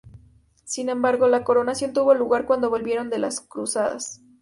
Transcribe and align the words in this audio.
Sin 0.63 0.89
embargo, 0.89 1.27
la 1.27 1.43
coronación 1.43 1.93
tuvo 1.93 2.15
lugar 2.15 2.47
cuando 2.47 2.71
volvieron 2.71 3.11
de 3.11 3.19
las 3.19 3.39
Cruzadas. 3.39 4.19